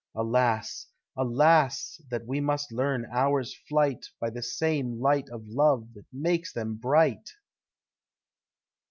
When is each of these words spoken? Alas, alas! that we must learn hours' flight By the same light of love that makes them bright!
Alas, 0.15 0.87
alas! 1.15 2.01
that 2.09 2.25
we 2.25 2.41
must 2.41 2.71
learn 2.71 3.05
hours' 3.13 3.53
flight 3.69 4.07
By 4.19 4.31
the 4.31 4.41
same 4.41 4.99
light 4.99 5.29
of 5.29 5.43
love 5.45 5.93
that 5.93 6.07
makes 6.11 6.51
them 6.51 6.77
bright! 6.77 7.29